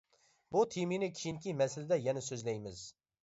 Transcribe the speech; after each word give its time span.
بۇ 0.55 0.63
تېمىنى 0.75 1.09
كېيىنكى 1.19 1.53
مەسىلىدە 1.61 1.99
يەنە 2.09 2.25
سۆزلەيمىز. 2.31 2.81